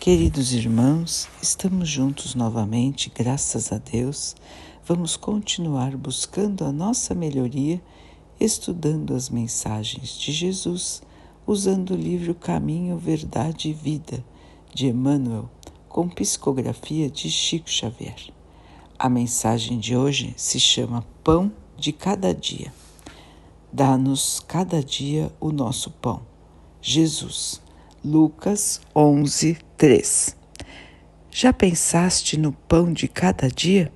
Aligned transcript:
Queridos 0.00 0.52
irmãos, 0.52 1.28
estamos 1.40 1.88
juntos 1.88 2.34
novamente, 2.34 3.10
graças 3.14 3.70
a 3.72 3.78
Deus. 3.78 4.34
Vamos 4.84 5.16
continuar 5.16 5.96
buscando 5.96 6.64
a 6.64 6.72
nossa 6.72 7.14
melhoria, 7.14 7.80
estudando 8.40 9.14
as 9.14 9.30
mensagens 9.30 10.18
de 10.18 10.32
Jesus, 10.32 11.02
usando 11.46 11.90
o 11.90 11.96
livro 11.96 12.34
Caminho, 12.34 12.98
Verdade 12.98 13.68
e 13.68 13.72
Vida, 13.72 14.24
de 14.74 14.88
Emmanuel, 14.88 15.48
com 15.88 16.08
psicografia 16.08 17.08
de 17.08 17.30
Chico 17.30 17.70
Xavier. 17.70 18.32
A 18.98 19.08
mensagem 19.08 19.78
de 19.78 19.96
hoje 19.96 20.34
se 20.36 20.58
chama 20.58 21.06
Pão 21.22 21.52
de 21.76 21.92
Cada 21.92 22.34
Dia. 22.34 22.74
Dá-nos 23.72 24.40
cada 24.40 24.82
dia 24.82 25.32
o 25.40 25.52
nosso 25.52 25.92
pão. 25.92 26.22
Jesus. 26.80 27.61
Lucas 28.04 28.80
11, 28.96 29.58
3. 29.76 30.36
Já 31.30 31.52
pensaste 31.52 32.36
no 32.36 32.50
pão 32.50 32.92
de 32.92 33.06
cada 33.06 33.46
dia? 33.46 33.92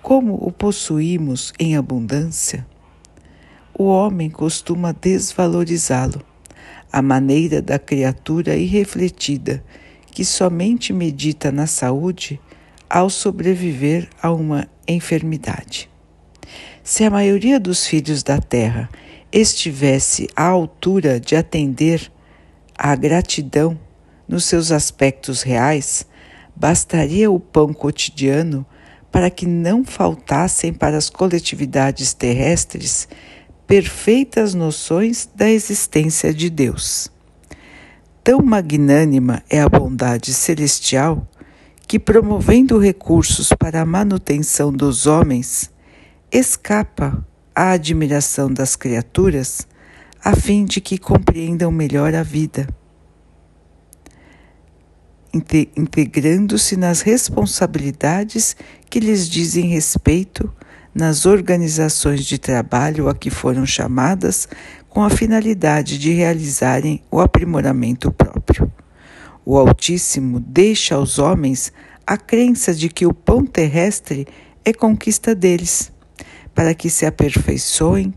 Como 0.00 0.34
o 0.34 0.52
possuímos 0.52 1.52
em 1.58 1.76
abundância, 1.76 2.64
o 3.76 3.86
homem 3.86 4.30
costuma 4.30 4.92
desvalorizá-lo, 4.92 6.22
a 6.92 7.02
maneira 7.02 7.60
da 7.60 7.76
criatura 7.76 8.54
irrefletida 8.54 9.64
que 10.12 10.24
somente 10.24 10.92
medita 10.92 11.50
na 11.50 11.66
saúde 11.66 12.40
ao 12.88 13.10
sobreviver 13.10 14.08
a 14.22 14.30
uma 14.30 14.68
enfermidade. 14.86 15.90
Se 16.84 17.02
a 17.02 17.10
maioria 17.10 17.58
dos 17.58 17.84
filhos 17.84 18.22
da 18.22 18.38
terra 18.38 18.88
estivesse 19.34 20.28
à 20.36 20.44
altura 20.46 21.18
de 21.18 21.34
atender 21.34 22.08
à 22.78 22.94
gratidão 22.94 23.76
nos 24.28 24.44
seus 24.44 24.70
aspectos 24.70 25.42
reais, 25.42 26.06
bastaria 26.54 27.28
o 27.28 27.40
pão 27.40 27.74
cotidiano 27.74 28.64
para 29.10 29.28
que 29.30 29.44
não 29.44 29.84
faltassem 29.84 30.72
para 30.72 30.96
as 30.96 31.10
coletividades 31.10 32.14
terrestres 32.14 33.08
perfeitas 33.66 34.54
noções 34.54 35.28
da 35.34 35.50
existência 35.50 36.32
de 36.32 36.48
Deus. 36.48 37.10
Tão 38.22 38.40
magnânima 38.40 39.42
é 39.50 39.60
a 39.60 39.68
bondade 39.68 40.32
celestial 40.32 41.26
que, 41.88 41.98
promovendo 41.98 42.78
recursos 42.78 43.48
para 43.58 43.80
a 43.80 43.86
manutenção 43.86 44.72
dos 44.72 45.06
homens, 45.08 45.70
escapa 46.30 47.26
a 47.54 47.70
admiração 47.70 48.52
das 48.52 48.74
criaturas, 48.74 49.66
a 50.22 50.34
fim 50.34 50.64
de 50.64 50.80
que 50.80 50.98
compreendam 50.98 51.70
melhor 51.70 52.14
a 52.14 52.22
vida, 52.22 52.66
integrando-se 55.76 56.76
nas 56.76 57.00
responsabilidades 57.00 58.56
que 58.90 58.98
lhes 58.98 59.28
dizem 59.28 59.66
respeito 59.66 60.52
nas 60.94 61.26
organizações 61.26 62.24
de 62.24 62.38
trabalho 62.38 63.08
a 63.08 63.14
que 63.14 63.30
foram 63.30 63.66
chamadas 63.66 64.48
com 64.88 65.02
a 65.02 65.10
finalidade 65.10 65.98
de 65.98 66.12
realizarem 66.12 67.02
o 67.10 67.20
aprimoramento 67.20 68.12
próprio. 68.12 68.72
O 69.44 69.58
Altíssimo 69.58 70.40
deixa 70.40 70.94
aos 70.94 71.18
homens 71.18 71.72
a 72.06 72.16
crença 72.16 72.72
de 72.72 72.88
que 72.88 73.04
o 73.04 73.12
pão 73.12 73.44
terrestre 73.44 74.26
é 74.64 74.72
conquista 74.72 75.34
deles 75.34 75.92
para 76.54 76.74
que 76.74 76.88
se 76.88 77.04
aperfeiçoem 77.04 78.14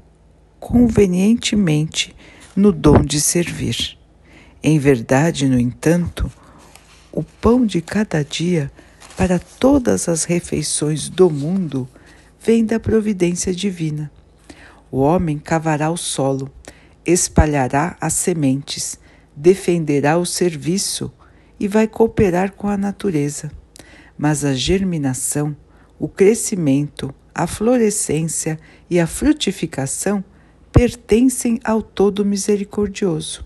convenientemente 0.60 2.16
no 2.56 2.72
dom 2.72 3.02
de 3.02 3.20
servir. 3.22 3.98
Em 4.62 4.80
verdade, 4.80 5.48
no 5.48 5.60
entanto, 5.60 6.32
o 7.12 7.24
pão 7.24 7.66
de 7.66 7.82
cada 7.82 8.24
dia 8.24 8.72
para 9.16 9.40
todas 9.40 10.08
as 10.08 10.24
refeições 10.24 11.10
do 11.10 11.30
mundo 11.30 11.88
vem 12.44 12.64
da 12.64 12.80
providência 12.80 13.54
divina. 13.54 14.12
O 14.92 15.00
homem 15.00 15.38
cavará 15.38 15.90
o 15.90 15.98
solo, 15.98 16.52
espalhará 17.06 17.98
as 18.00 18.14
sementes, 18.14 19.00
defenderá 19.36 20.18
o 20.18 20.26
serviço 20.26 21.12
e 21.60 21.68
vai 21.68 21.88
cooperar 21.88 22.54
com 22.54 22.68
a 22.68 22.78
natureza. 22.78 23.52
Mas 24.18 24.46
a 24.46 24.54
germinação, 24.54 25.56
o 26.00 26.08
crescimento, 26.08 27.14
a 27.38 27.46
florescência 27.46 28.60
e 28.90 29.00
a 29.00 29.06
frutificação 29.06 30.24
pertencem 30.72 31.60
ao 31.64 31.84
Todo 31.84 32.26
Misericordioso. 32.26 33.46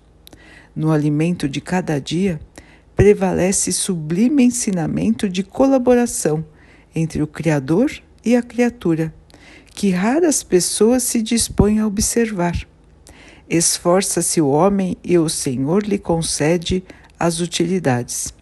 No 0.73 0.93
alimento 0.93 1.49
de 1.49 1.59
cada 1.59 1.99
dia, 1.99 2.39
prevalece 2.95 3.73
sublime 3.73 4.45
ensinamento 4.45 5.27
de 5.27 5.43
colaboração 5.43 6.45
entre 6.95 7.21
o 7.21 7.27
Criador 7.27 7.91
e 8.23 8.33
a 8.33 8.41
criatura, 8.41 9.13
que 9.75 9.89
raras 9.89 10.41
pessoas 10.41 11.03
se 11.03 11.21
dispõem 11.21 11.79
a 11.79 11.87
observar. 11.87 12.55
Esforça-se 13.49 14.39
o 14.39 14.47
homem 14.47 14.95
e 15.03 15.17
o 15.17 15.27
Senhor 15.27 15.83
lhe 15.83 15.97
concede 15.97 16.81
as 17.19 17.41
utilidades. 17.41 18.33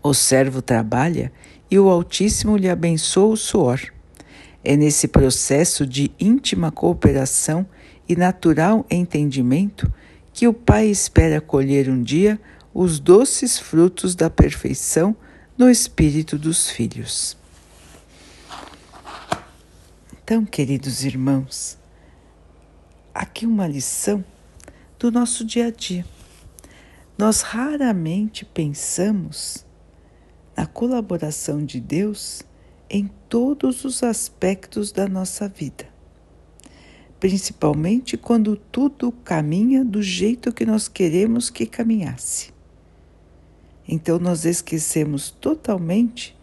O 0.00 0.14
servo 0.14 0.62
trabalha 0.62 1.32
e 1.74 1.78
o 1.78 1.90
Altíssimo 1.90 2.56
lhe 2.56 2.70
abençoa 2.70 3.32
o 3.32 3.36
suor. 3.36 3.80
É 4.62 4.76
nesse 4.76 5.08
processo 5.08 5.84
de 5.84 6.08
íntima 6.20 6.70
cooperação 6.70 7.66
e 8.08 8.14
natural 8.14 8.86
entendimento 8.88 9.92
que 10.32 10.46
o 10.46 10.54
Pai 10.54 10.86
espera 10.86 11.40
colher 11.40 11.90
um 11.90 12.00
dia 12.00 12.40
os 12.72 13.00
doces 13.00 13.58
frutos 13.58 14.14
da 14.14 14.30
perfeição 14.30 15.16
no 15.58 15.68
espírito 15.68 16.38
dos 16.38 16.70
filhos. 16.70 17.36
Então, 20.22 20.44
queridos 20.44 21.04
irmãos, 21.04 21.76
aqui 23.12 23.46
uma 23.46 23.66
lição 23.66 24.24
do 24.96 25.10
nosso 25.10 25.44
dia 25.44 25.66
a 25.66 25.70
dia. 25.72 26.06
Nós 27.18 27.40
raramente 27.40 28.44
pensamos 28.44 29.66
na 30.56 30.66
colaboração 30.66 31.64
de 31.64 31.80
Deus 31.80 32.42
em 32.88 33.10
todos 33.28 33.84
os 33.84 34.02
aspectos 34.02 34.92
da 34.92 35.08
nossa 35.08 35.48
vida, 35.48 35.86
principalmente 37.18 38.16
quando 38.16 38.56
tudo 38.56 39.10
caminha 39.10 39.84
do 39.84 40.02
jeito 40.02 40.52
que 40.52 40.64
nós 40.64 40.86
queremos 40.86 41.50
que 41.50 41.66
caminhasse. 41.66 42.52
Então 43.86 44.18
nós 44.18 44.44
esquecemos 44.44 45.30
totalmente 45.30 46.36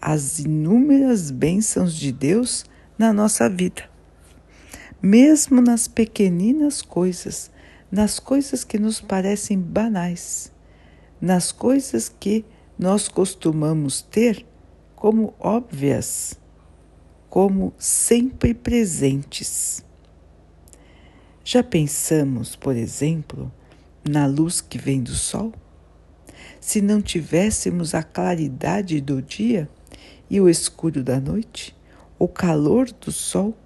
as 0.00 0.38
inúmeras 0.38 1.30
bênçãos 1.30 1.94
de 1.94 2.12
Deus 2.12 2.64
na 2.96 3.12
nossa 3.12 3.48
vida. 3.48 3.88
Mesmo 5.00 5.60
nas 5.60 5.88
pequeninas 5.88 6.82
coisas, 6.82 7.50
nas 7.90 8.18
coisas 8.18 8.64
que 8.64 8.78
nos 8.78 9.00
parecem 9.00 9.58
banais, 9.58 10.52
nas 11.20 11.50
coisas 11.50 12.08
que 12.08 12.44
nós 12.78 13.08
costumamos 13.08 14.02
ter 14.02 14.46
como 14.94 15.34
óbvias, 15.40 16.38
como 17.28 17.74
sempre 17.76 18.54
presentes. 18.54 19.84
Já 21.44 21.62
pensamos, 21.62 22.54
por 22.54 22.76
exemplo, 22.76 23.50
na 24.08 24.26
luz 24.26 24.60
que 24.60 24.78
vem 24.78 25.02
do 25.02 25.14
sol? 25.14 25.52
Se 26.60 26.80
não 26.80 27.02
tivéssemos 27.02 27.94
a 27.94 28.02
claridade 28.02 29.00
do 29.00 29.20
dia 29.20 29.68
e 30.30 30.40
o 30.40 30.48
escuro 30.48 31.02
da 31.02 31.18
noite, 31.18 31.74
o 32.18 32.28
calor 32.28 32.90
do 32.92 33.10
sol 33.10 33.56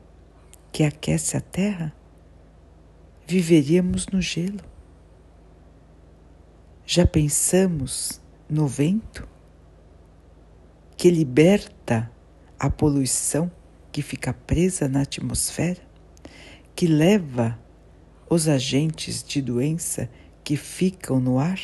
que 0.71 0.85
aquece 0.85 1.37
a 1.37 1.41
terra, 1.41 1.95
viveríamos 3.27 4.07
no 4.07 4.23
gelo. 4.23 4.61
Já 6.87 7.07
pensamos 7.07 8.22
no 8.53 8.67
vento, 8.67 9.27
que 10.95 11.11
liberta 11.11 12.13
a 12.59 12.69
poluição 12.69 13.51
que 13.91 14.03
fica 14.03 14.35
presa 14.35 14.87
na 14.87 15.01
atmosfera, 15.01 15.81
que 16.77 16.87
leva 16.87 17.59
os 18.29 18.49
agentes 18.49 19.23
de 19.23 19.41
doença 19.41 20.11
que 20.45 20.55
ficam 20.55 21.19
no 21.19 21.39
ar? 21.39 21.59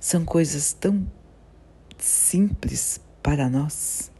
São 0.00 0.24
coisas 0.24 0.72
tão 0.72 1.08
simples 1.96 3.00
para 3.22 3.48
nós, 3.48 4.10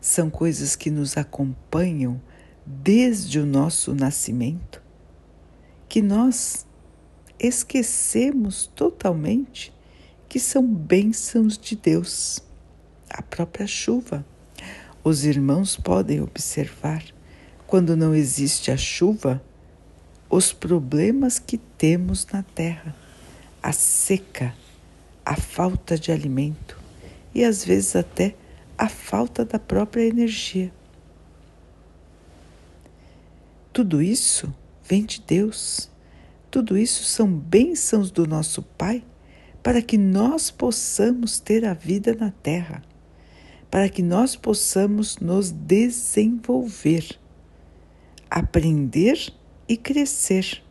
são 0.00 0.30
coisas 0.30 0.76
que 0.76 0.88
nos 0.88 1.16
acompanham 1.16 2.22
desde 2.64 3.40
o 3.40 3.46
nosso 3.46 3.92
nascimento, 3.92 4.80
que 5.88 6.00
nós 6.00 6.64
esquecemos 7.42 8.70
totalmente 8.74 9.72
que 10.28 10.38
são 10.38 10.66
bênçãos 10.66 11.58
de 11.58 11.76
Deus. 11.76 12.40
A 13.10 13.20
própria 13.20 13.66
chuva. 13.66 14.24
Os 15.04 15.24
irmãos 15.24 15.76
podem 15.76 16.20
observar, 16.22 17.04
quando 17.66 17.96
não 17.96 18.14
existe 18.14 18.70
a 18.70 18.76
chuva, 18.76 19.42
os 20.30 20.52
problemas 20.52 21.38
que 21.38 21.58
temos 21.58 22.26
na 22.32 22.42
terra, 22.42 22.94
a 23.62 23.72
seca, 23.72 24.54
a 25.24 25.36
falta 25.36 25.98
de 25.98 26.10
alimento 26.10 26.78
e 27.34 27.44
às 27.44 27.64
vezes 27.64 27.96
até 27.96 28.34
a 28.78 28.88
falta 28.88 29.44
da 29.44 29.58
própria 29.58 30.06
energia. 30.06 30.72
Tudo 33.72 34.02
isso 34.02 34.54
vem 34.82 35.04
de 35.04 35.20
Deus. 35.20 35.91
Tudo 36.52 36.76
isso 36.76 37.04
são 37.04 37.32
bênçãos 37.32 38.10
do 38.10 38.26
nosso 38.26 38.60
Pai 38.62 39.02
para 39.62 39.80
que 39.80 39.96
nós 39.96 40.50
possamos 40.50 41.40
ter 41.40 41.64
a 41.64 41.72
vida 41.72 42.14
na 42.14 42.30
terra, 42.30 42.82
para 43.70 43.88
que 43.88 44.02
nós 44.02 44.36
possamos 44.36 45.16
nos 45.16 45.50
desenvolver, 45.50 47.18
aprender 48.28 49.32
e 49.66 49.78
crescer. 49.78 50.62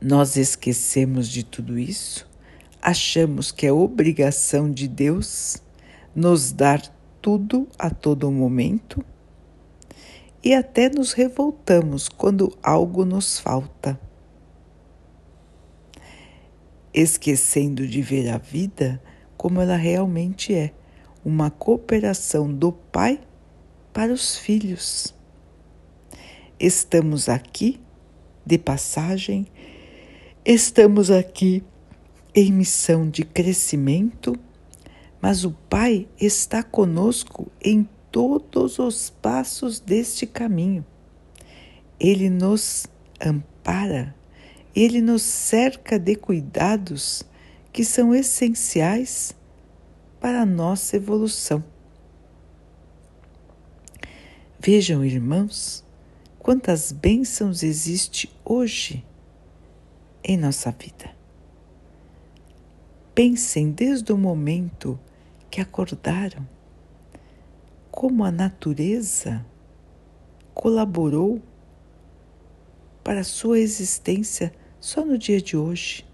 Nós 0.00 0.38
esquecemos 0.38 1.28
de 1.28 1.44
tudo 1.44 1.78
isso, 1.78 2.26
achamos 2.80 3.52
que 3.52 3.66
é 3.66 3.72
obrigação 3.72 4.72
de 4.72 4.88
Deus 4.88 5.62
nos 6.16 6.52
dar 6.52 6.80
tudo 7.20 7.68
a 7.78 7.90
todo 7.90 8.30
momento 8.30 9.04
e 10.42 10.54
até 10.54 10.88
nos 10.88 11.12
revoltamos 11.12 12.08
quando 12.08 12.56
algo 12.62 13.04
nos 13.04 13.38
falta. 13.38 13.98
Esquecendo 16.92 17.86
de 17.86 18.02
ver 18.02 18.28
a 18.30 18.38
vida 18.38 19.02
como 19.36 19.60
ela 19.60 19.76
realmente 19.76 20.54
é 20.54 20.72
uma 21.24 21.50
cooperação 21.50 22.52
do 22.52 22.72
Pai 22.72 23.20
para 23.92 24.12
os 24.12 24.36
filhos. 24.36 25.14
Estamos 26.58 27.28
aqui 27.28 27.80
de 28.44 28.58
passagem 28.58 29.46
Estamos 30.42 31.10
aqui 31.10 31.62
em 32.34 32.50
missão 32.50 33.10
de 33.10 33.24
crescimento, 33.24 34.34
mas 35.20 35.44
o 35.44 35.50
Pai 35.50 36.08
está 36.18 36.62
conosco 36.62 37.52
em 37.62 37.86
todos 38.10 38.78
os 38.78 39.10
passos 39.10 39.80
deste 39.80 40.26
caminho. 40.26 40.84
Ele 41.98 42.28
nos 42.28 42.86
ampara, 43.24 44.14
ele 44.74 45.00
nos 45.00 45.22
cerca 45.22 45.98
de 45.98 46.16
cuidados 46.16 47.22
que 47.72 47.84
são 47.84 48.14
essenciais 48.14 49.34
para 50.20 50.42
a 50.42 50.46
nossa 50.46 50.96
evolução. 50.96 51.62
Vejam, 54.58 55.04
irmãos, 55.04 55.84
quantas 56.38 56.92
bênçãos 56.92 57.62
existe 57.62 58.30
hoje 58.44 59.04
em 60.22 60.36
nossa 60.36 60.70
vida. 60.70 61.14
Pensem 63.14 63.70
desde 63.70 64.12
o 64.12 64.18
momento 64.18 64.98
que 65.50 65.60
acordaram 65.60 66.46
como 67.90 68.24
a 68.24 68.30
natureza 68.30 69.44
colaborou 70.54 71.42
para 73.02 73.20
a 73.20 73.24
sua 73.24 73.58
existência 73.58 74.52
só 74.78 75.04
no 75.04 75.18
dia 75.18 75.40
de 75.40 75.56
hoje. 75.56 76.06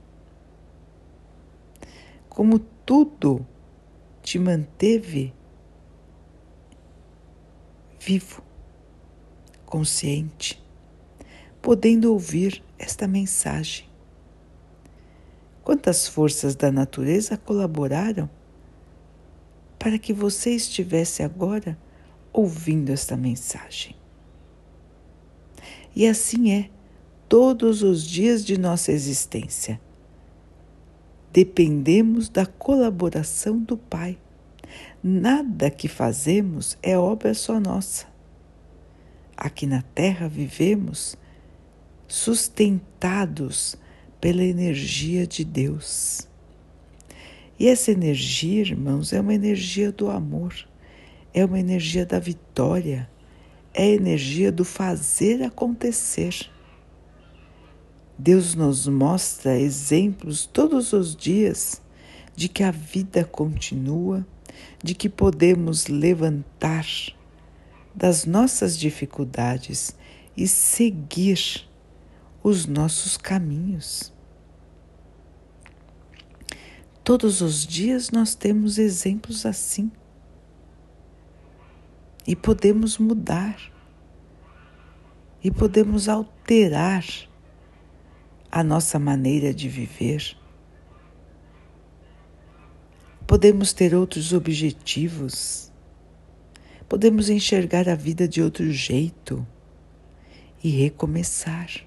Como 2.29 2.59
tudo 2.59 3.47
te 4.23 4.39
manteve 4.39 5.33
vivo, 8.01 8.43
consciente, 9.65 10.63
podendo 11.61 12.13
ouvir 12.13 12.63
esta 12.79 13.09
mensagem. 13.09 13.89
Quantas 15.65 16.07
forças 16.07 16.55
da 16.55 16.71
natureza 16.71 17.37
colaboraram 17.37 18.31
para 19.87 20.01
que 20.01 20.13
você 20.13 20.51
estivesse 20.51 21.23
agora 21.23 21.79
ouvindo 22.33 22.91
esta 22.91 23.17
mensagem? 23.17 23.95
E 25.95 26.09
assim 26.09 26.51
é 26.51 26.71
todos 27.29 27.85
os 27.85 28.03
dias 28.03 28.45
de 28.45 28.59
nossa 28.59 28.91
existência. 28.91 29.81
Dependemos 31.33 32.29
da 32.29 32.45
colaboração 32.45 33.61
do 33.61 33.77
Pai. 33.77 34.19
Nada 35.01 35.71
que 35.71 35.87
fazemos 35.87 36.77
é 36.83 36.99
obra 36.99 37.33
só 37.33 37.61
nossa. 37.61 38.07
Aqui 39.37 39.69
na 39.69 39.83
Terra 39.83 40.27
vivemos 40.27 41.17
sustentados 42.09 43.77
pela 44.21 44.43
energia 44.43 45.29
de 45.29 45.45
Deus. 45.45 46.27
E 47.59 47.69
essa 47.69 47.91
energia, 47.91 48.61
irmãos, 48.61 49.13
é 49.13 49.21
uma 49.21 49.35
energia 49.35 49.91
do 49.91 50.11
amor, 50.11 50.55
é 51.33 51.45
uma 51.45 51.59
energia 51.59 52.05
da 52.05 52.19
vitória, 52.19 53.09
é 53.73 53.85
a 53.85 53.87
energia 53.87 54.53
do 54.53 54.65
fazer 54.65 55.43
acontecer. 55.43 56.51
Deus 58.19 58.55
nos 58.55 58.87
mostra 58.87 59.59
exemplos 59.59 60.47
todos 60.47 60.93
os 60.93 61.15
dias 61.15 61.83
de 62.35 62.49
que 62.49 62.63
a 62.63 62.71
vida 62.71 63.25
continua, 63.25 64.27
de 64.83 64.95
que 64.95 65.09
podemos 65.09 65.87
levantar 65.87 66.87
das 67.95 68.27
nossas 68.27 68.79
dificuldades 68.79 69.97
e 70.37 70.47
seguir 70.47 71.67
os 72.43 72.67
nossos 72.67 73.17
caminhos. 73.17 74.16
Todos 77.07 77.41
os 77.41 77.65
dias 77.65 78.11
nós 78.11 78.35
temos 78.35 78.79
exemplos 78.79 79.47
assim. 79.47 79.93
E 82.27 82.35
podemos 82.35 82.99
mudar. 82.99 83.57
E 85.41 85.49
podemos 85.49 86.09
alterar 86.09 87.05
a 88.51 88.65
nossa 88.65 88.99
maneira 88.99 89.55
de 89.55 89.69
viver. 89.69 90.37
Podemos 93.25 93.73
ter 93.73 93.95
outros 93.95 94.33
objetivos. 94.33 95.71
Podemos 96.89 97.31
enxergar 97.31 97.89
a 97.89 97.95
vida 97.95 98.27
de 98.27 98.43
outro 98.43 98.69
jeito 98.73 99.47
e 100.61 100.71
recomeçar 100.71 101.87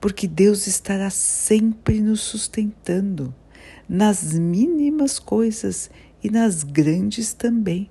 porque 0.00 0.26
Deus 0.26 0.66
estará 0.66 1.10
sempre 1.10 2.00
nos 2.00 2.20
sustentando, 2.20 3.34
nas 3.92 4.34
mínimas 4.34 5.18
coisas 5.18 5.90
e 6.22 6.30
nas 6.30 6.62
grandes 6.62 7.34
também. 7.34 7.90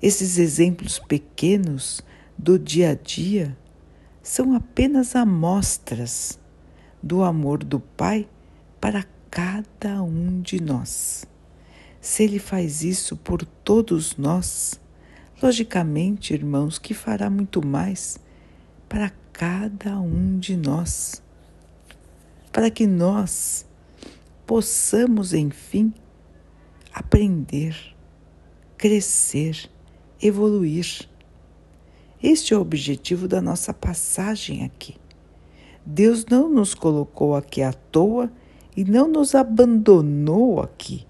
Esses 0.00 0.38
exemplos 0.38 0.98
pequenos 0.98 2.00
do 2.38 2.58
dia 2.58 2.92
a 2.92 2.94
dia 2.94 3.54
são 4.22 4.54
apenas 4.54 5.14
amostras 5.14 6.40
do 7.02 7.22
amor 7.22 7.62
do 7.62 7.78
Pai 7.78 8.26
para 8.80 9.04
cada 9.30 10.02
um 10.02 10.40
de 10.40 10.62
nós. 10.62 11.26
Se 12.00 12.22
Ele 12.22 12.38
faz 12.38 12.82
isso 12.82 13.18
por 13.18 13.44
todos 13.44 14.16
nós, 14.16 14.80
logicamente, 15.42 16.32
irmãos, 16.32 16.78
que 16.78 16.94
fará 16.94 17.28
muito 17.28 17.66
mais 17.66 18.18
para 18.88 19.12
cada 19.30 20.00
um 20.00 20.38
de 20.38 20.56
nós, 20.56 21.22
para 22.58 22.72
que 22.72 22.88
nós 22.88 23.64
possamos, 24.44 25.32
enfim, 25.32 25.94
aprender, 26.92 27.94
crescer, 28.76 29.70
evoluir. 30.20 31.08
Este 32.20 32.52
é 32.52 32.56
o 32.56 32.60
objetivo 32.60 33.28
da 33.28 33.40
nossa 33.40 33.72
passagem 33.72 34.64
aqui. 34.64 34.96
Deus 35.86 36.26
não 36.26 36.48
nos 36.48 36.74
colocou 36.74 37.36
aqui 37.36 37.62
à 37.62 37.72
toa 37.72 38.28
e 38.76 38.84
não 38.84 39.06
nos 39.06 39.36
abandonou 39.36 40.60
aqui. 40.60 41.06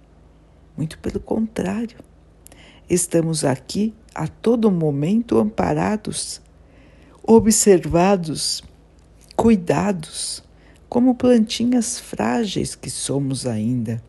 Muito 0.77 0.99
pelo 0.99 1.19
contrário. 1.19 1.99
Estamos 2.91 3.43
aqui 3.43 3.95
a 4.15 4.29
todo 4.29 4.71
momento 4.71 5.39
amparados 5.39 6.43
observados, 7.25 8.63
cuidados, 9.35 10.47
como 10.89 11.15
plantinhas 11.15 11.99
frágeis 11.99 12.75
que 12.75 12.89
somos 12.89 13.47
ainda, 13.47 14.03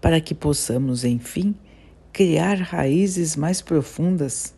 para 0.00 0.20
que 0.20 0.34
possamos, 0.34 1.04
enfim, 1.04 1.54
criar 2.12 2.58
raízes 2.58 3.36
mais 3.36 3.62
profundas 3.62 4.54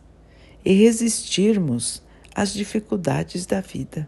e 0.65 0.73
resistirmos 0.73 2.01
às 2.33 2.53
dificuldades 2.53 3.45
da 3.45 3.61
vida. 3.61 4.07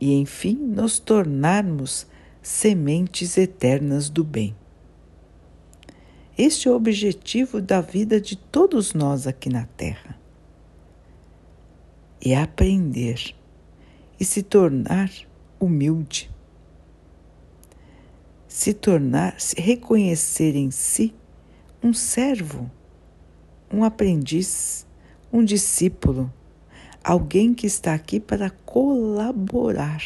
E, 0.00 0.14
enfim, 0.14 0.54
nos 0.56 0.98
tornarmos 0.98 2.06
sementes 2.42 3.38
eternas 3.38 4.10
do 4.10 4.24
bem. 4.24 4.54
Este 6.36 6.66
é 6.66 6.70
o 6.70 6.74
objetivo 6.74 7.60
da 7.60 7.80
vida 7.80 8.20
de 8.20 8.36
todos 8.36 8.92
nós 8.92 9.26
aqui 9.26 9.48
na 9.48 9.66
Terra. 9.76 10.18
E 12.20 12.34
aprender 12.34 13.34
e 14.18 14.24
se 14.24 14.42
tornar 14.42 15.10
humilde. 15.58 16.30
Se 18.46 18.72
tornar, 18.72 19.40
se 19.40 19.60
reconhecer 19.60 20.54
em 20.54 20.70
si 20.70 21.14
um 21.82 21.92
servo, 21.92 22.70
um 23.70 23.82
aprendiz, 23.82 24.86
um 25.32 25.44
discípulo, 25.44 26.32
alguém 27.02 27.52
que 27.52 27.66
está 27.66 27.92
aqui 27.92 28.20
para 28.20 28.50
colaborar, 28.50 30.02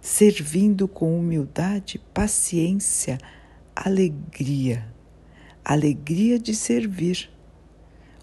servindo 0.00 0.88
com 0.88 1.18
humildade, 1.18 2.00
paciência, 2.14 3.18
alegria, 3.74 4.88
alegria 5.62 6.38
de 6.38 6.54
servir. 6.54 7.30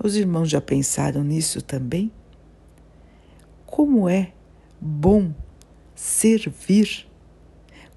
Os 0.04 0.16
irmãos 0.16 0.50
já 0.50 0.60
pensaram 0.60 1.24
nisso 1.24 1.62
também? 1.62 2.12
Como 3.76 4.08
é 4.08 4.32
bom 4.80 5.34
servir, 5.96 7.08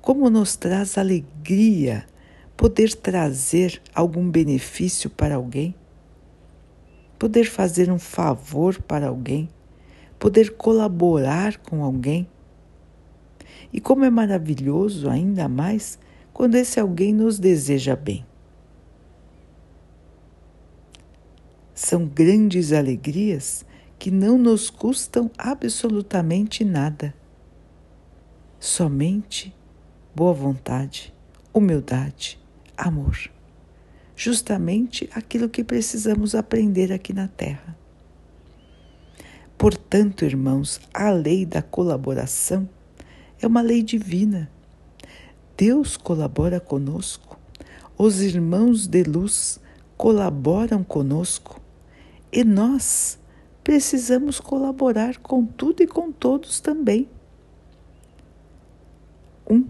como 0.00 0.30
nos 0.30 0.56
traz 0.56 0.96
alegria 0.96 2.06
poder 2.56 2.94
trazer 2.94 3.82
algum 3.94 4.30
benefício 4.30 5.10
para 5.10 5.34
alguém, 5.34 5.74
poder 7.18 7.44
fazer 7.44 7.92
um 7.92 7.98
favor 7.98 8.80
para 8.80 9.08
alguém, 9.08 9.50
poder 10.18 10.56
colaborar 10.56 11.58
com 11.58 11.84
alguém. 11.84 12.26
E 13.70 13.78
como 13.78 14.02
é 14.02 14.08
maravilhoso 14.08 15.10
ainda 15.10 15.46
mais 15.46 15.98
quando 16.32 16.54
esse 16.54 16.80
alguém 16.80 17.12
nos 17.12 17.38
deseja 17.38 17.94
bem. 17.94 18.24
São 21.74 22.06
grandes 22.06 22.72
alegrias 22.72 23.66
que 23.98 24.10
não 24.10 24.38
nos 24.38 24.70
custam 24.70 25.30
absolutamente 25.36 26.64
nada. 26.64 27.14
Somente 28.58 29.54
boa 30.14 30.32
vontade, 30.32 31.12
humildade, 31.52 32.38
amor. 32.76 33.18
Justamente 34.14 35.08
aquilo 35.12 35.48
que 35.48 35.62
precisamos 35.62 36.34
aprender 36.34 36.92
aqui 36.92 37.12
na 37.12 37.28
Terra. 37.28 37.76
Portanto, 39.58 40.24
irmãos, 40.24 40.80
a 40.92 41.10
lei 41.10 41.44
da 41.44 41.62
colaboração 41.62 42.68
é 43.40 43.46
uma 43.46 43.60
lei 43.60 43.82
divina 43.82 44.50
Deus 45.56 45.96
colabora 45.96 46.60
conosco, 46.60 47.38
os 47.96 48.20
irmãos 48.20 48.86
de 48.86 49.02
luz 49.04 49.58
colaboram 49.96 50.84
conosco 50.84 51.58
e 52.30 52.44
nós 52.44 53.18
precisamos 53.66 54.38
colaborar 54.38 55.18
com 55.18 55.44
tudo 55.44 55.82
e 55.82 55.88
com 55.88 56.12
todos 56.12 56.60
também. 56.60 57.08
Um 59.50 59.66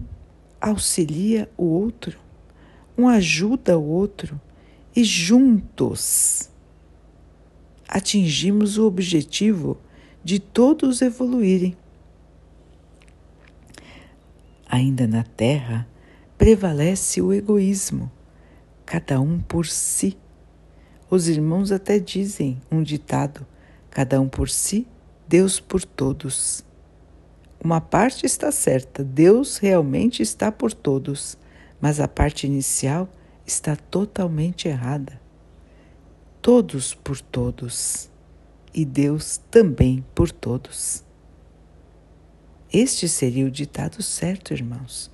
auxilia 0.61 1.49
o 1.57 1.63
outro, 1.63 2.19
um 2.95 3.07
ajuda 3.07 3.75
o 3.75 3.83
outro 3.83 4.39
e 4.95 5.03
juntos 5.03 6.51
atingimos 7.87 8.77
o 8.77 8.85
objetivo 8.85 9.79
de 10.23 10.37
todos 10.37 11.01
evoluírem 11.01 11.75
ainda 14.69 15.07
na 15.07 15.23
Terra, 15.23 15.87
prevalece 16.37 17.19
o 17.19 17.33
egoísmo, 17.33 18.11
cada 18.85 19.19
um 19.19 19.39
por 19.39 19.65
si. 19.65 20.15
Os 21.09 21.27
irmãos 21.27 21.71
até 21.71 21.97
dizem 21.97 22.61
um 22.71 22.83
ditado: 22.83 23.43
cada 23.89 24.19
um 24.19 24.27
por 24.27 24.49
si, 24.49 24.87
Deus 25.27 25.59
por 25.59 25.83
todos. 25.83 26.63
Uma 27.63 27.81
parte 27.81 28.25
está 28.25 28.51
certa, 28.51 29.03
Deus 29.03 29.57
realmente 29.57 30.21
está 30.21 30.51
por 30.51 30.73
todos, 30.73 31.37
mas 31.81 31.99
a 31.99 32.07
parte 32.07 32.47
inicial 32.47 33.09
está 33.45 33.75
totalmente 33.75 34.67
errada. 34.67 35.19
Todos 36.41 36.93
por 36.93 37.19
todos 37.19 38.09
e 38.73 38.85
Deus 38.85 39.41
também 39.49 40.05
por 40.13 40.31
todos. 40.31 41.03
Este 42.71 43.07
seria 43.07 43.45
o 43.45 43.51
ditado 43.51 44.03
certo, 44.03 44.53
irmãos. 44.53 45.09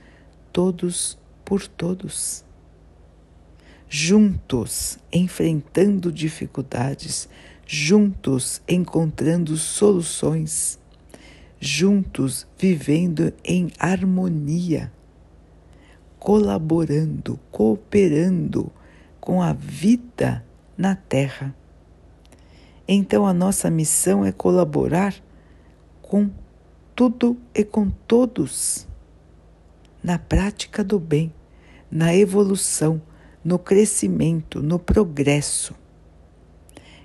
Todos 0.51 1.17
por 1.45 1.67
todos. 1.67 2.43
Juntos, 3.87 4.97
enfrentando 5.11 6.11
dificuldades, 6.11 7.29
juntos, 7.65 8.61
encontrando 8.67 9.55
soluções, 9.57 10.79
juntos, 11.59 12.45
vivendo 12.57 13.33
em 13.43 13.69
harmonia, 13.79 14.91
colaborando, 16.19 17.39
cooperando 17.51 18.71
com 19.19 19.41
a 19.41 19.53
vida 19.53 20.45
na 20.77 20.95
Terra. 20.95 21.55
Então, 22.87 23.25
a 23.25 23.33
nossa 23.33 23.69
missão 23.69 24.25
é 24.25 24.31
colaborar 24.31 25.15
com 26.01 26.29
tudo 26.95 27.37
e 27.55 27.63
com 27.63 27.89
todos, 27.89 28.87
na 30.03 30.19
prática 30.19 30.83
do 30.83 30.99
bem, 30.99 31.33
na 31.89 32.13
evolução, 32.13 33.01
no 33.43 33.57
crescimento, 33.57 34.61
no 34.61 34.77
progresso. 34.77 35.73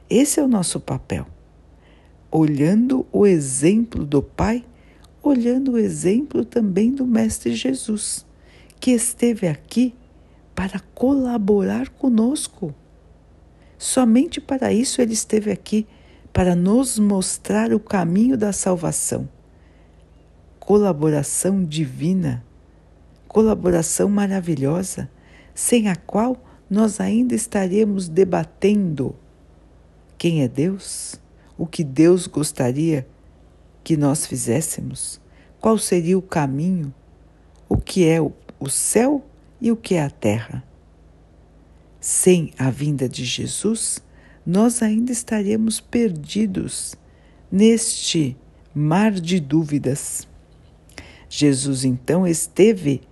Esse 0.09 0.41
é 0.41 0.43
o 0.43 0.49
nosso 0.49 0.81
papel. 0.81 1.27
Olhando 2.31 3.07
o 3.12 3.27
exemplo 3.27 4.05
do 4.05 4.23
Pai, 4.23 4.65
olhando 5.23 5.73
o 5.73 5.79
exemplo 5.79 6.45
também 6.45 6.93
do 6.93 7.07
Mestre 7.07 7.55
Jesus, 7.55 8.25
que 8.81 8.91
esteve 8.91 9.47
aqui 9.47 9.95
para 10.55 10.81
colaborar 10.95 11.88
conosco. 11.91 12.75
Somente 13.77 14.41
para 14.41 14.73
isso 14.73 15.00
ele 15.00 15.12
esteve 15.12 15.50
aqui, 15.50 15.87
para 16.33 16.55
nos 16.55 16.99
mostrar 16.99 17.73
o 17.73 17.81
caminho 17.81 18.37
da 18.37 18.53
salvação 18.53 19.29
colaboração 20.69 21.65
divina, 21.65 22.45
colaboração 23.27 24.07
maravilhosa, 24.07 25.11
sem 25.55 25.88
a 25.88 25.97
qual 25.97 26.37
nós 26.69 27.00
ainda 27.00 27.35
estaremos 27.35 28.07
debatendo 28.07 29.17
quem 30.18 30.42
é 30.42 30.48
Deus, 30.48 31.20
o 31.56 31.64
que 31.64 31.84
Deus 31.84 32.26
gostaria 32.26 33.06
que 33.84 33.96
nós 33.96 34.26
fizéssemos, 34.26 35.20
qual 35.60 35.78
seria 35.78 36.18
o 36.18 36.22
caminho, 36.22 36.92
o 37.68 37.76
que 37.76 38.06
é 38.06 38.20
o 38.20 38.68
céu 38.68 39.25
e 39.60 39.70
o 39.70 39.76
que 39.76 39.94
é 39.94 40.02
a 40.02 40.10
terra. 40.10 40.64
Sem 42.00 42.52
a 42.58 42.68
vinda 42.70 43.08
de 43.08 43.25
Jesus, 43.25 44.02
nós 44.44 44.82
ainda 44.82 45.12
estaremos 45.12 45.80
perdidos 45.80 46.96
neste 47.50 48.37
mar 48.75 49.12
de 49.12 49.40
dúvidas. 49.40 50.26
Jesus 51.28 51.84
então 51.84 52.26
esteve 52.26 53.02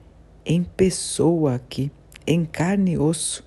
em 0.44 0.62
pessoa 0.62 1.56
aqui, 1.56 1.90
em 2.26 2.44
carne 2.44 2.92
e 2.92 2.98
osso, 2.98 3.44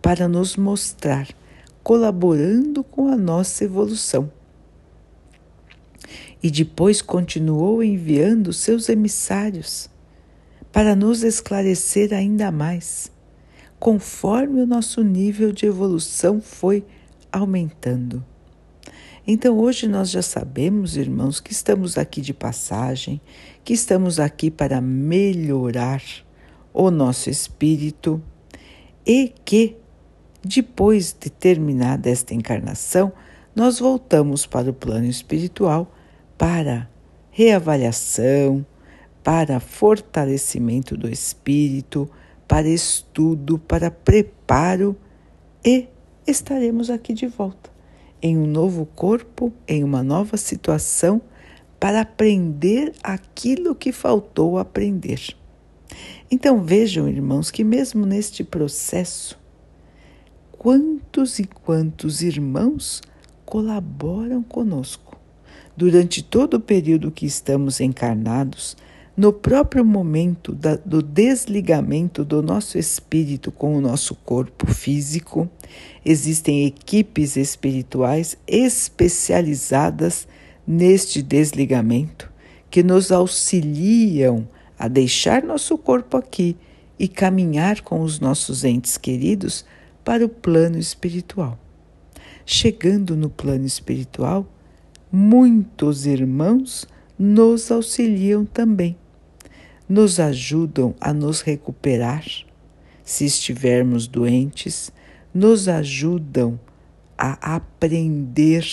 para 0.00 0.28
nos 0.28 0.56
mostrar, 0.56 1.28
colaborando 1.88 2.84
com 2.84 3.08
a 3.08 3.16
nossa 3.16 3.64
evolução. 3.64 4.30
E 6.42 6.50
depois 6.50 7.00
continuou 7.00 7.82
enviando 7.82 8.52
seus 8.52 8.90
emissários 8.90 9.88
para 10.70 10.94
nos 10.94 11.22
esclarecer 11.22 12.12
ainda 12.12 12.52
mais, 12.52 13.10
conforme 13.78 14.60
o 14.60 14.66
nosso 14.66 15.02
nível 15.02 15.50
de 15.50 15.64
evolução 15.64 16.42
foi 16.42 16.84
aumentando. 17.32 18.22
Então 19.26 19.58
hoje 19.58 19.88
nós 19.88 20.10
já 20.10 20.20
sabemos, 20.20 20.94
irmãos, 20.94 21.40
que 21.40 21.52
estamos 21.52 21.96
aqui 21.96 22.20
de 22.20 22.34
passagem, 22.34 23.18
que 23.64 23.72
estamos 23.72 24.20
aqui 24.20 24.50
para 24.50 24.78
melhorar 24.78 26.02
o 26.70 26.90
nosso 26.90 27.30
espírito 27.30 28.22
e 29.06 29.32
que 29.42 29.78
depois 30.44 31.16
de 31.18 31.30
terminada 31.30 32.08
esta 32.08 32.34
encarnação, 32.34 33.12
nós 33.54 33.78
voltamos 33.78 34.46
para 34.46 34.70
o 34.70 34.74
plano 34.74 35.06
espiritual 35.06 35.92
para 36.36 36.88
reavaliação, 37.30 38.64
para 39.22 39.60
fortalecimento 39.60 40.96
do 40.96 41.08
espírito, 41.08 42.08
para 42.46 42.68
estudo, 42.68 43.58
para 43.58 43.90
preparo 43.90 44.96
e 45.64 45.88
estaremos 46.26 46.88
aqui 46.88 47.12
de 47.12 47.26
volta 47.26 47.70
em 48.20 48.36
um 48.36 48.46
novo 48.46 48.86
corpo, 48.86 49.52
em 49.66 49.84
uma 49.84 50.02
nova 50.02 50.36
situação, 50.36 51.20
para 51.78 52.00
aprender 52.00 52.92
aquilo 53.02 53.74
que 53.74 53.92
faltou 53.92 54.58
aprender. 54.58 55.36
Então 56.30 56.62
vejam, 56.62 57.08
irmãos, 57.08 57.50
que 57.50 57.62
mesmo 57.62 58.04
neste 58.04 58.42
processo, 58.42 59.38
quantos 60.58 61.38
e 61.38 61.44
quantos 61.44 62.20
irmãos 62.20 63.00
colaboram 63.46 64.42
conosco. 64.42 65.16
Durante 65.76 66.22
todo 66.22 66.54
o 66.54 66.60
período 66.60 67.12
que 67.12 67.24
estamos 67.24 67.80
encarnados, 67.80 68.76
no 69.16 69.32
próprio 69.32 69.84
momento 69.84 70.52
da, 70.52 70.76
do 70.76 71.00
desligamento 71.00 72.24
do 72.24 72.42
nosso 72.42 72.76
espírito 72.76 73.52
com 73.52 73.76
o 73.76 73.80
nosso 73.80 74.14
corpo 74.16 74.66
físico, 74.66 75.48
existem 76.04 76.66
equipes 76.66 77.36
espirituais 77.36 78.36
especializadas 78.46 80.26
neste 80.66 81.22
desligamento 81.22 82.30
que 82.68 82.82
nos 82.82 83.10
auxiliam 83.12 84.46
a 84.78 84.88
deixar 84.88 85.42
nosso 85.42 85.78
corpo 85.78 86.16
aqui 86.16 86.56
e 86.98 87.06
caminhar 87.06 87.80
com 87.80 88.00
os 88.00 88.18
nossos 88.20 88.64
entes 88.64 88.98
queridos 88.98 89.64
para 90.08 90.24
o 90.24 90.28
plano 90.30 90.78
espiritual. 90.78 91.58
Chegando 92.46 93.14
no 93.14 93.28
plano 93.28 93.66
espiritual, 93.66 94.50
muitos 95.12 96.06
irmãos 96.06 96.88
nos 97.18 97.70
auxiliam 97.70 98.46
também, 98.46 98.96
nos 99.86 100.18
ajudam 100.18 100.94
a 100.98 101.12
nos 101.12 101.42
recuperar. 101.42 102.24
Se 103.04 103.26
estivermos 103.26 104.06
doentes, 104.06 104.90
nos 105.34 105.68
ajudam 105.68 106.58
a 107.18 107.56
aprender 107.56 108.64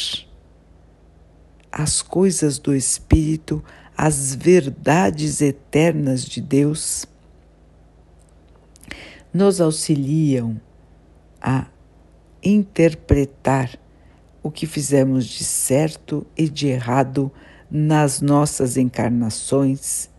as 1.70 2.02
coisas 2.02 2.58
do 2.58 2.74
Espírito, 2.74 3.62
as 3.98 4.34
verdades 4.34 5.42
eternas 5.42 6.24
de 6.24 6.40
Deus, 6.40 7.06
nos 9.34 9.60
auxiliam 9.60 10.62
a 11.48 11.68
interpretar 12.44 13.78
o 14.42 14.50
que 14.50 14.66
fizemos 14.66 15.26
de 15.26 15.44
certo 15.44 16.26
e 16.36 16.50
de 16.50 16.68
errado 16.68 17.32
nas 17.70 18.20
nossas 18.20 18.78
encarnações 18.78 20.10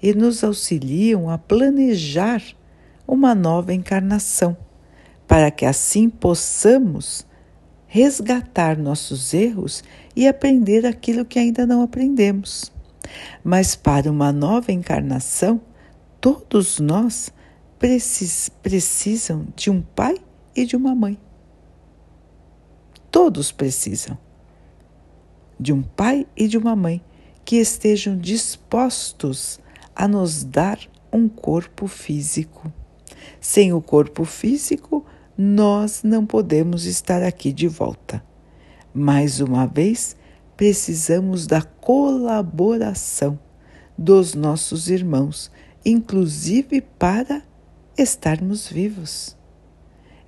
e 0.00 0.14
nos 0.14 0.44
auxiliam 0.44 1.28
a 1.28 1.38
planejar 1.38 2.40
uma 3.06 3.34
nova 3.34 3.74
encarnação, 3.74 4.56
para 5.26 5.50
que 5.50 5.64
assim 5.64 6.08
possamos 6.08 7.26
resgatar 7.88 8.78
nossos 8.78 9.34
erros 9.34 9.82
e 10.14 10.28
aprender 10.28 10.86
aquilo 10.86 11.24
que 11.24 11.38
ainda 11.40 11.66
não 11.66 11.82
aprendemos. 11.82 12.70
Mas 13.42 13.74
para 13.74 14.10
uma 14.10 14.32
nova 14.32 14.70
encarnação, 14.70 15.60
todos 16.20 16.78
nós 16.78 17.32
precis 17.76 18.48
precisam 18.48 19.46
de 19.56 19.70
um 19.70 19.82
pai 19.82 20.16
e 20.56 20.64
de 20.64 20.74
uma 20.74 20.94
mãe. 20.94 21.18
Todos 23.10 23.52
precisam 23.52 24.18
de 25.58 25.72
um 25.72 25.82
pai 25.82 26.26
e 26.36 26.48
de 26.48 26.58
uma 26.58 26.74
mãe 26.74 27.02
que 27.44 27.56
estejam 27.56 28.16
dispostos 28.16 29.60
a 29.94 30.08
nos 30.08 30.44
dar 30.44 30.78
um 31.12 31.28
corpo 31.28 31.86
físico. 31.86 32.72
Sem 33.40 33.72
o 33.72 33.80
corpo 33.80 34.24
físico, 34.24 35.04
nós 35.36 36.02
não 36.02 36.26
podemos 36.26 36.84
estar 36.84 37.22
aqui 37.22 37.52
de 37.52 37.68
volta. 37.68 38.22
Mais 38.92 39.40
uma 39.40 39.66
vez, 39.66 40.16
precisamos 40.56 41.46
da 41.46 41.62
colaboração 41.62 43.38
dos 43.96 44.34
nossos 44.34 44.88
irmãos, 44.88 45.50
inclusive 45.84 46.80
para 46.80 47.42
estarmos 47.96 48.68
vivos. 48.68 49.35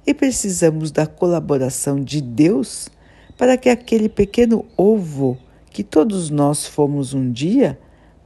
E 0.08 0.14
precisamos 0.14 0.90
da 0.90 1.06
colaboração 1.06 2.02
de 2.02 2.22
Deus 2.22 2.88
para 3.36 3.58
que 3.58 3.68
aquele 3.68 4.08
pequeno 4.08 4.64
ovo 4.74 5.36
que 5.70 5.84
todos 5.84 6.30
nós 6.30 6.64
fomos 6.66 7.12
um 7.12 7.30
dia 7.30 7.78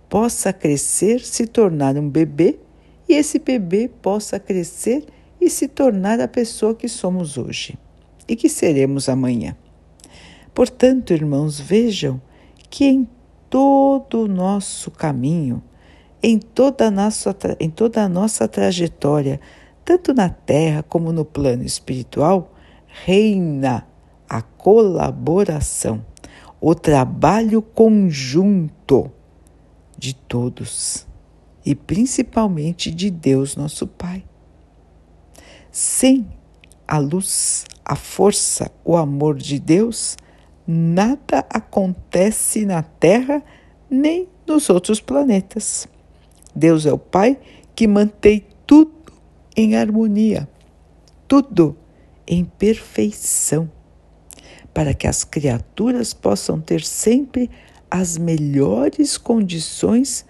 possa 0.08 0.52
crescer, 0.52 1.22
se 1.22 1.44
tornar 1.44 1.96
um 1.96 2.08
bebê 2.08 2.60
e 3.08 3.14
esse 3.14 3.40
bebê 3.40 3.90
possa 4.00 4.38
crescer 4.38 5.04
e 5.40 5.50
se 5.50 5.66
tornar 5.66 6.20
a 6.20 6.28
pessoa 6.28 6.72
que 6.72 6.88
somos 6.88 7.36
hoje 7.36 7.76
e 8.28 8.36
que 8.36 8.48
seremos 8.48 9.08
amanhã. 9.08 9.56
Portanto, 10.54 11.12
irmãos, 11.12 11.58
vejam 11.58 12.22
que 12.70 12.84
em 12.84 13.08
todo 13.50 14.22
o 14.22 14.28
nosso 14.28 14.88
caminho, 14.88 15.60
em 16.22 16.38
toda 16.38 16.86
a 16.86 16.90
nossa, 16.92 17.36
em 17.58 17.68
toda 17.68 18.04
a 18.04 18.08
nossa 18.08 18.46
trajetória, 18.46 19.40
tanto 19.84 20.14
na 20.14 20.28
terra 20.28 20.82
como 20.82 21.12
no 21.12 21.24
plano 21.24 21.62
espiritual, 21.62 22.52
reina 22.86 23.86
a 24.28 24.40
colaboração, 24.42 26.04
o 26.60 26.74
trabalho 26.74 27.60
conjunto 27.60 29.10
de 29.98 30.14
todos 30.14 31.06
e 31.64 31.74
principalmente 31.74 32.90
de 32.90 33.10
Deus, 33.10 33.56
nosso 33.56 33.86
Pai. 33.86 34.24
Sem 35.70 36.26
a 36.86 36.98
luz, 36.98 37.64
a 37.84 37.96
força, 37.96 38.70
o 38.84 38.96
amor 38.96 39.36
de 39.38 39.58
Deus, 39.58 40.16
nada 40.66 41.46
acontece 41.50 42.66
na 42.66 42.82
Terra 42.82 43.42
nem 43.90 44.28
nos 44.46 44.68
outros 44.70 45.00
planetas. 45.00 45.86
Deus 46.54 46.84
é 46.86 46.92
o 46.92 46.98
Pai 46.98 47.38
que 47.74 47.86
mantém 47.86 48.44
tudo 48.66 49.01
em 49.56 49.76
harmonia, 49.76 50.48
tudo 51.28 51.76
em 52.26 52.44
perfeição, 52.44 53.70
para 54.72 54.94
que 54.94 55.06
as 55.06 55.24
criaturas 55.24 56.14
possam 56.14 56.60
ter 56.60 56.82
sempre 56.82 57.50
as 57.90 58.16
melhores 58.16 59.18
condições 59.18 60.24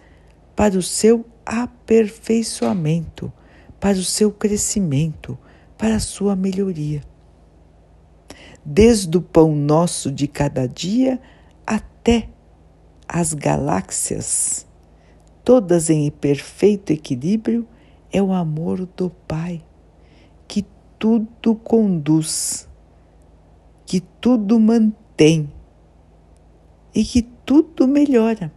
para 0.56 0.76
o 0.76 0.82
seu 0.82 1.24
aperfeiçoamento, 1.46 3.32
para 3.78 3.98
o 3.98 4.04
seu 4.04 4.32
crescimento, 4.32 5.38
para 5.78 5.96
a 5.96 6.00
sua 6.00 6.34
melhoria. 6.34 7.02
Desde 8.64 9.16
o 9.16 9.22
pão 9.22 9.54
nosso 9.54 10.10
de 10.10 10.26
cada 10.28 10.66
dia 10.66 11.20
até 11.66 12.28
as 13.08 13.34
galáxias, 13.34 14.66
todas 15.44 15.90
em 15.90 16.10
perfeito 16.10 16.92
equilíbrio, 16.92 17.66
é 18.12 18.22
o 18.22 18.32
amor 18.32 18.86
do 18.96 19.10
Pai, 19.26 19.64
que 20.46 20.64
tudo 20.98 21.54
conduz, 21.54 22.68
que 23.86 24.00
tudo 24.00 24.60
mantém 24.60 25.50
e 26.94 27.04
que 27.04 27.22
tudo 27.22 27.88
melhora. 27.88 28.52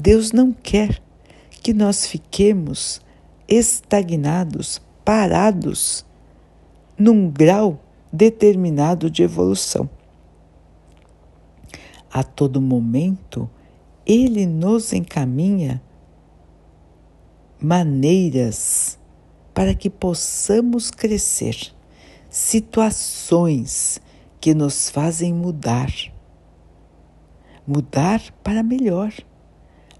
Deus 0.00 0.32
não 0.32 0.52
quer 0.52 1.02
que 1.62 1.72
nós 1.72 2.06
fiquemos 2.06 3.00
estagnados, 3.48 4.82
parados, 5.04 6.04
num 6.98 7.30
grau 7.30 7.80
determinado 8.12 9.10
de 9.10 9.22
evolução. 9.22 9.88
A 12.12 12.22
todo 12.22 12.60
momento, 12.60 13.48
ele 14.06 14.46
nos 14.46 14.92
encaminha 14.92 15.82
maneiras 17.64 18.98
para 19.54 19.74
que 19.74 19.88
possamos 19.88 20.90
crescer, 20.90 21.56
situações 22.28 24.00
que 24.38 24.52
nos 24.54 24.90
fazem 24.90 25.32
mudar. 25.32 25.90
Mudar 27.66 28.20
para 28.42 28.62
melhor, 28.62 29.14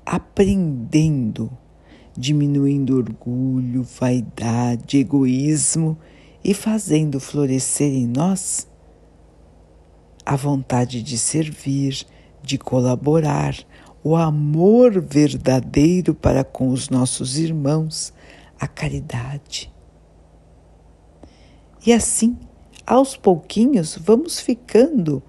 aprendendo, 0.04 1.50
diminuindo 2.14 2.98
orgulho, 2.98 3.82
vaidade, 3.82 4.98
egoísmo 4.98 5.96
e 6.44 6.52
fazendo 6.52 7.18
florescer 7.18 7.90
em 7.90 8.06
nós 8.06 8.68
a 10.26 10.36
vontade 10.36 11.02
de 11.02 11.16
servir, 11.16 12.06
de 12.42 12.58
colaborar, 12.58 13.56
o 14.04 14.14
amor 14.14 15.00
verdadeiro 15.00 16.14
para 16.14 16.44
com 16.44 16.68
os 16.68 16.90
nossos 16.90 17.38
irmãos, 17.38 18.12
a 18.60 18.68
caridade. 18.68 19.72
E 21.86 21.92
assim, 21.92 22.36
aos 22.86 23.16
pouquinhos, 23.16 23.96
vamos 23.96 24.38
ficando 24.38 25.22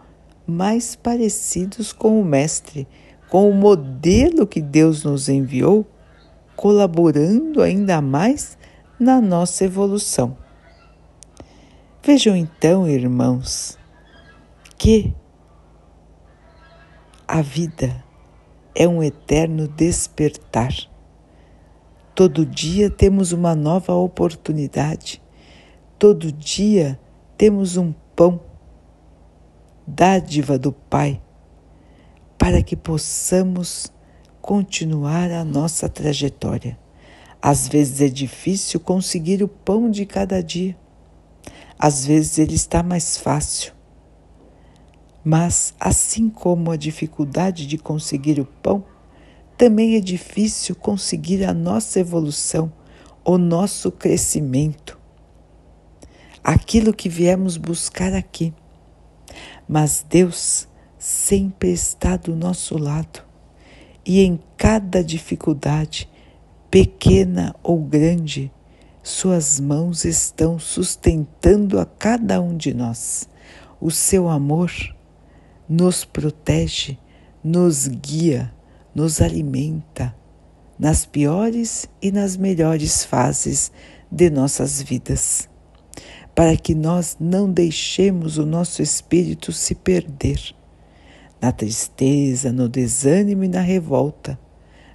mais 0.45 0.93
parecidos 0.93 1.93
com 1.93 2.19
o 2.19 2.25
Mestre, 2.25 2.85
com 3.29 3.49
o 3.49 3.53
modelo 3.53 4.45
que 4.45 4.61
Deus 4.61 5.05
nos 5.05 5.29
enviou, 5.29 5.87
colaborando 6.53 7.61
ainda 7.61 8.01
mais 8.01 8.57
na 8.99 9.21
nossa 9.21 9.63
evolução. 9.63 10.37
Vejam 12.03 12.35
então, 12.35 12.85
irmãos, 12.87 13.79
que 14.77 15.13
a 17.27 17.41
vida 17.41 18.04
é 18.75 18.87
um 18.87 19.01
eterno 19.01 19.67
despertar. 19.67 20.75
Todo 22.13 22.45
dia 22.45 22.89
temos 22.89 23.31
uma 23.31 23.55
nova 23.55 23.93
oportunidade. 23.93 25.21
Todo 25.97 26.31
dia 26.31 26.99
temos 27.37 27.77
um 27.77 27.93
pão, 28.15 28.39
dádiva 29.87 30.57
do 30.57 30.71
Pai, 30.71 31.21
para 32.37 32.61
que 32.61 32.75
possamos 32.75 33.91
continuar 34.41 35.31
a 35.31 35.43
nossa 35.43 35.89
trajetória. 35.89 36.77
Às 37.41 37.67
vezes 37.67 38.01
é 38.01 38.07
difícil 38.07 38.79
conseguir 38.79 39.43
o 39.43 39.47
pão 39.47 39.89
de 39.89 40.05
cada 40.05 40.41
dia. 40.41 40.75
Às 41.77 42.05
vezes 42.05 42.37
ele 42.37 42.55
está 42.55 42.81
mais 42.81 43.17
fácil. 43.17 43.74
Mas, 45.25 45.73
assim 45.79 46.29
como 46.29 46.69
a 46.69 46.77
dificuldade 46.77 47.65
de 47.65 47.77
conseguir 47.77 48.39
o 48.39 48.45
pão, 48.45 48.85
também 49.57 49.95
é 49.95 49.99
difícil 49.99 50.75
conseguir 50.75 51.43
a 51.43 51.53
nossa 51.53 51.99
evolução, 51.99 52.71
o 53.23 53.37
nosso 53.37 53.91
crescimento, 53.91 54.99
aquilo 56.43 56.93
que 56.93 57.09
viemos 57.09 57.57
buscar 57.57 58.13
aqui. 58.13 58.53
Mas 59.67 60.05
Deus 60.07 60.67
sempre 60.99 61.71
está 61.71 62.15
do 62.15 62.35
nosso 62.35 62.77
lado 62.77 63.23
e 64.05 64.21
em 64.21 64.39
cada 64.55 65.03
dificuldade, 65.03 66.07
pequena 66.69 67.55
ou 67.63 67.79
grande, 67.81 68.51
Suas 69.07 69.59
mãos 69.59 70.03
estão 70.03 70.57
sustentando 70.57 71.79
a 71.79 71.85
cada 71.85 72.41
um 72.41 72.57
de 72.57 72.73
nós. 72.73 73.29
O 73.79 73.91
seu 73.91 74.27
amor 74.27 74.71
nos 75.67 76.05
protege, 76.05 76.97
nos 77.43 77.87
guia, 77.87 78.53
nos 78.93 79.21
alimenta 79.21 80.15
nas 80.77 81.05
piores 81.05 81.89
e 82.01 82.11
nas 82.11 82.35
melhores 82.35 83.05
fases 83.05 83.71
de 84.11 84.29
nossas 84.29 84.81
vidas, 84.81 85.49
para 86.33 86.55
que 86.57 86.75
nós 86.75 87.17
não 87.19 87.51
deixemos 87.51 88.37
o 88.37 88.45
nosso 88.45 88.81
espírito 88.81 89.51
se 89.51 89.73
perder 89.73 90.39
na 91.41 91.51
tristeza, 91.51 92.51
no 92.51 92.67
desânimo 92.67 93.43
e 93.43 93.47
na 93.47 93.61
revolta, 93.61 94.39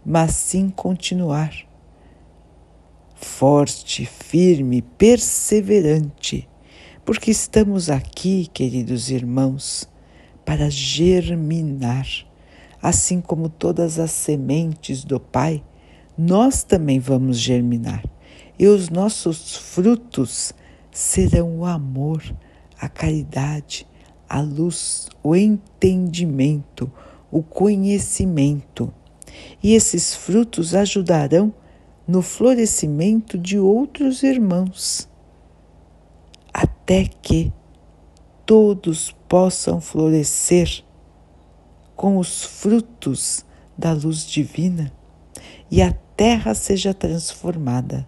mas 0.04 0.33
sim 0.33 0.68
continuar 0.68 1.52
forte, 3.20 4.06
firme, 4.06 4.80
perseverante, 4.80 6.48
porque 7.04 7.30
estamos 7.30 7.90
aqui, 7.90 8.46
queridos 8.52 9.11
irmãos, 9.11 9.89
para 10.51 10.69
germinar 10.69 12.09
assim 12.83 13.21
como 13.21 13.49
todas 13.49 14.01
as 14.01 14.11
sementes 14.11 15.05
do 15.05 15.21
Pai, 15.21 15.63
nós 16.19 16.65
também 16.65 16.99
vamos 16.99 17.39
germinar. 17.39 18.05
E 18.59 18.67
os 18.67 18.91
nossos 18.91 19.55
frutos 19.55 20.53
serão 20.91 21.61
o 21.61 21.65
amor, 21.65 22.21
a 22.81 22.89
caridade, 22.89 23.87
a 24.29 24.41
luz, 24.41 25.09
o 25.23 25.37
entendimento, 25.37 26.91
o 27.31 27.45
conhecimento. 27.45 28.93
E 29.63 29.73
esses 29.73 30.17
frutos 30.17 30.75
ajudarão 30.75 31.55
no 32.09 32.23
florescimento 32.23 33.39
de 33.39 33.57
outros 33.57 34.25
irmãos, 34.25 35.09
até 36.53 37.05
que 37.05 37.53
todos 38.45 39.15
possam 39.31 39.81
florescer 39.81 40.83
com 41.95 42.19
os 42.19 42.43
frutos 42.43 43.47
da 43.79 43.93
luz 43.93 44.27
divina 44.27 44.93
e 45.71 45.81
a 45.81 45.93
terra 46.16 46.53
seja 46.53 46.93
transformada 46.93 48.05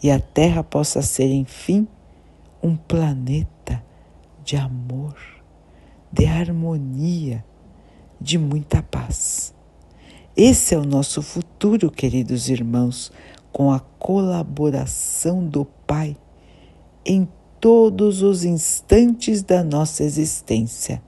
e 0.00 0.12
a 0.12 0.20
terra 0.20 0.62
possa 0.62 1.02
ser, 1.02 1.32
enfim, 1.32 1.88
um 2.62 2.76
planeta 2.76 3.84
de 4.44 4.56
amor, 4.56 5.16
de 6.12 6.26
harmonia, 6.26 7.44
de 8.20 8.38
muita 8.38 8.84
paz. 8.84 9.52
Esse 10.36 10.76
é 10.76 10.78
o 10.78 10.84
nosso 10.84 11.22
futuro, 11.22 11.90
queridos 11.90 12.48
irmãos, 12.48 13.10
com 13.50 13.72
a 13.72 13.80
colaboração 13.80 15.44
do 15.44 15.64
Pai 15.64 16.16
em 17.04 17.28
todos 17.64 18.20
os 18.20 18.44
instantes 18.44 19.42
da 19.42 19.64
nossa 19.64 20.04
existência 20.04 21.02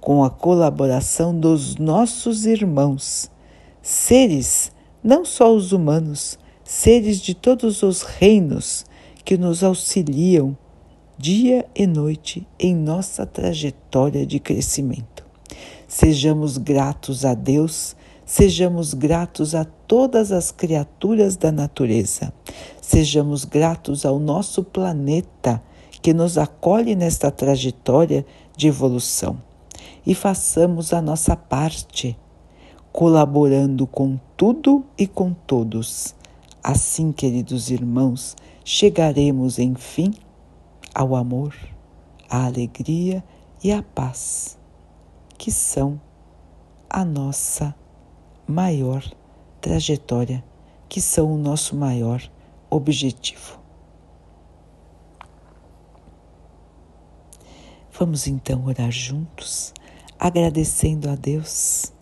com 0.00 0.24
a 0.24 0.30
colaboração 0.30 1.32
dos 1.32 1.76
nossos 1.76 2.44
irmãos, 2.44 3.30
seres, 3.80 4.72
não 5.00 5.24
só 5.24 5.54
os 5.54 5.70
humanos, 5.70 6.40
seres 6.64 7.20
de 7.20 7.34
todos 7.34 7.84
os 7.84 8.02
reinos 8.02 8.84
que 9.24 9.38
nos 9.38 9.62
auxiliam 9.62 10.58
dia 11.16 11.64
e 11.72 11.86
noite 11.86 12.44
em 12.58 12.74
nossa 12.74 13.24
trajetória 13.24 14.26
de 14.26 14.40
crescimento. 14.40 15.24
Sejamos 15.86 16.58
gratos 16.58 17.24
a 17.24 17.32
Deus, 17.32 17.94
sejamos 18.26 18.92
gratos 18.92 19.54
a 19.54 19.64
todas 19.64 20.32
as 20.32 20.50
criaturas 20.50 21.36
da 21.36 21.52
natureza, 21.52 22.32
sejamos 22.80 23.44
gratos 23.44 24.04
ao 24.04 24.18
nosso 24.18 24.64
planeta 24.64 25.62
que 26.02 26.12
nos 26.12 26.36
acolhe 26.36 26.96
nesta 26.96 27.30
trajetória 27.30 28.26
de 28.56 28.66
evolução 28.66 29.40
e 30.04 30.14
façamos 30.14 30.92
a 30.92 31.00
nossa 31.00 31.36
parte, 31.36 32.18
colaborando 32.92 33.86
com 33.86 34.18
tudo 34.36 34.84
e 34.98 35.06
com 35.06 35.32
todos. 35.32 36.14
Assim, 36.62 37.12
queridos 37.12 37.70
irmãos, 37.70 38.36
chegaremos, 38.64 39.60
enfim, 39.60 40.12
ao 40.92 41.14
amor, 41.14 41.54
à 42.28 42.46
alegria 42.46 43.22
e 43.62 43.70
à 43.70 43.80
paz, 43.82 44.58
que 45.38 45.52
são 45.52 46.00
a 46.90 47.04
nossa 47.04 47.74
maior 48.46 49.04
trajetória, 49.60 50.44
que 50.88 51.00
são 51.00 51.32
o 51.32 51.38
nosso 51.38 51.76
maior 51.76 52.20
objetivo. 52.68 53.61
Vamos 58.04 58.26
então 58.26 58.64
orar 58.66 58.90
juntos 58.90 59.72
agradecendo 60.18 61.08
a 61.08 61.14
Deus 61.14 61.92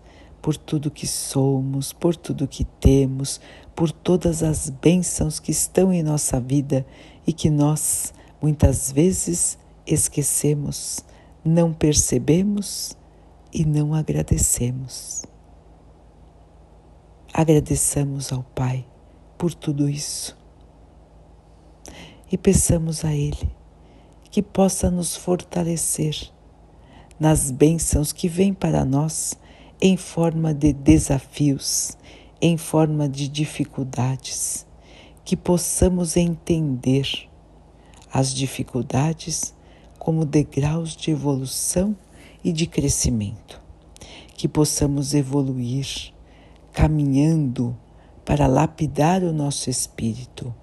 por 0.40 0.56
tudo 0.56 0.90
que 0.90 1.06
somos, 1.06 1.92
por 1.92 2.16
tudo 2.16 2.48
que 2.48 2.64
temos, 2.64 3.38
por 3.76 3.92
todas 3.92 4.42
as 4.42 4.70
bênçãos 4.70 5.38
que 5.38 5.50
estão 5.50 5.92
em 5.92 6.02
nossa 6.02 6.40
vida 6.40 6.86
e 7.26 7.34
que 7.34 7.50
nós 7.50 8.14
muitas 8.40 8.90
vezes 8.90 9.58
esquecemos, 9.86 11.00
não 11.44 11.70
percebemos 11.70 12.96
e 13.52 13.66
não 13.66 13.92
agradecemos. 13.92 15.26
Agradeçamos 17.30 18.32
ao 18.32 18.42
Pai 18.42 18.86
por 19.36 19.52
tudo 19.52 19.86
isso 19.86 20.34
e 22.32 22.38
peçamos 22.38 23.04
a 23.04 23.14
Ele 23.14 23.59
que 24.30 24.42
possa 24.42 24.90
nos 24.90 25.16
fortalecer 25.16 26.30
nas 27.18 27.50
bênçãos 27.50 28.12
que 28.12 28.28
vêm 28.28 28.54
para 28.54 28.84
nós 28.84 29.38
em 29.80 29.96
forma 29.96 30.54
de 30.54 30.72
desafios, 30.72 31.96
em 32.40 32.56
forma 32.56 33.08
de 33.08 33.28
dificuldades, 33.28 34.66
que 35.24 35.36
possamos 35.36 36.16
entender 36.16 37.28
as 38.12 38.32
dificuldades 38.32 39.54
como 39.98 40.24
degraus 40.24 40.96
de 40.96 41.10
evolução 41.10 41.96
e 42.42 42.52
de 42.52 42.66
crescimento, 42.66 43.60
que 44.34 44.48
possamos 44.48 45.12
evoluir 45.12 46.12
caminhando 46.72 47.76
para 48.24 48.46
lapidar 48.46 49.22
o 49.22 49.32
nosso 49.32 49.68
espírito, 49.68 50.54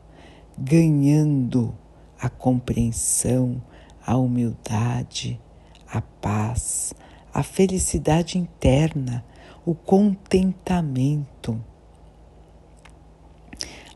ganhando 0.58 1.76
a 2.20 2.30
compreensão, 2.30 3.62
a 4.06 4.16
humildade, 4.18 5.40
a 5.88 6.02
paz, 6.02 6.94
a 7.34 7.44
felicidade 7.44 8.38
interna, 8.38 9.24
o 9.66 9.76
contentamento, 9.76 11.62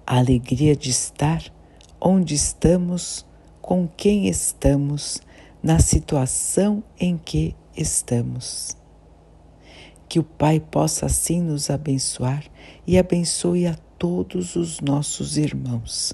a 0.05 0.17
alegria 0.17 0.75
de 0.75 0.89
estar 0.89 1.43
onde 1.99 2.35
estamos, 2.35 3.25
com 3.61 3.87
quem 3.87 4.27
estamos, 4.27 5.21
na 5.61 5.79
situação 5.79 6.83
em 6.99 7.17
que 7.17 7.55
estamos. 7.77 8.75
Que 10.09 10.19
o 10.19 10.23
Pai 10.23 10.59
possa 10.59 11.05
assim 11.05 11.41
nos 11.41 11.69
abençoar 11.69 12.43
e 12.85 12.97
abençoe 12.97 13.67
a 13.67 13.75
todos 13.97 14.55
os 14.55 14.81
nossos 14.81 15.37
irmãos. 15.37 16.13